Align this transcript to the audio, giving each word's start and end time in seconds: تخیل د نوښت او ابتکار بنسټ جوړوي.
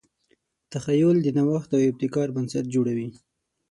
تخیل 0.71 1.17
د 1.23 1.27
نوښت 1.37 1.69
او 1.75 1.81
ابتکار 1.89 2.27
بنسټ 2.35 2.65
جوړوي. 2.73 3.09